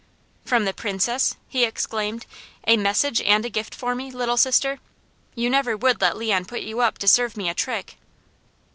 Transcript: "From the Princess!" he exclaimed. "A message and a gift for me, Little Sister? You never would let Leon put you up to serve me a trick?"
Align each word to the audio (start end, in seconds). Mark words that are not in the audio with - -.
"From 0.43 0.65
the 0.65 0.73
Princess!" 0.73 1.35
he 1.47 1.63
exclaimed. 1.63 2.25
"A 2.65 2.75
message 2.75 3.21
and 3.21 3.45
a 3.45 3.51
gift 3.51 3.75
for 3.75 3.93
me, 3.93 4.09
Little 4.09 4.35
Sister? 4.35 4.79
You 5.35 5.47
never 5.47 5.77
would 5.77 6.01
let 6.01 6.17
Leon 6.17 6.45
put 6.45 6.61
you 6.61 6.79
up 6.79 6.97
to 6.97 7.07
serve 7.07 7.37
me 7.37 7.49
a 7.49 7.53
trick?" 7.53 7.97